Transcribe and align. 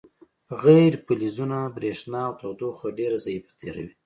غیر 0.63 0.91
فلزونه 1.05 1.59
برېښنا 1.75 2.21
او 2.27 2.33
تودوخه 2.41 2.87
ډیره 2.97 3.17
ضعیفه 3.25 3.51
تیروي. 3.59 3.93